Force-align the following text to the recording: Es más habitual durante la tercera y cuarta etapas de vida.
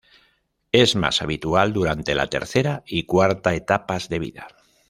Es 0.71 0.95
más 0.95 1.21
habitual 1.21 1.73
durante 1.73 2.15
la 2.15 2.25
tercera 2.25 2.81
y 2.87 3.03
cuarta 3.03 3.53
etapas 3.53 4.09
de 4.09 4.17
vida. 4.17 4.47